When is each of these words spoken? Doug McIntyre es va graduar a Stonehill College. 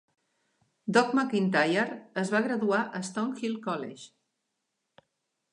Doug 0.97 1.11
McIntyre 1.19 1.99
es 2.23 2.33
va 2.37 2.41
graduar 2.47 2.81
a 2.87 3.03
Stonehill 3.11 3.57
College. 3.69 5.07